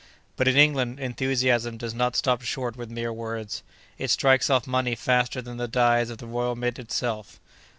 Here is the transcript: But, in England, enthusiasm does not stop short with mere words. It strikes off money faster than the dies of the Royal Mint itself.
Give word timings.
But, 0.35 0.47
in 0.47 0.57
England, 0.57 0.99
enthusiasm 0.99 1.77
does 1.77 1.93
not 1.93 2.15
stop 2.15 2.41
short 2.41 2.75
with 2.75 2.89
mere 2.89 3.13
words. 3.13 3.61
It 3.99 4.09
strikes 4.09 4.49
off 4.49 4.65
money 4.65 4.95
faster 4.95 5.43
than 5.43 5.57
the 5.57 5.67
dies 5.67 6.09
of 6.09 6.17
the 6.17 6.25
Royal 6.25 6.55
Mint 6.55 6.79
itself. 6.79 7.39